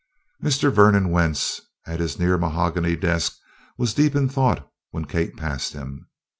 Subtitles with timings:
[0.41, 0.71] Mr.
[0.73, 3.37] Vernon Wentz at his near mahogany desk
[3.77, 6.07] was deep in thought when Kate passed him.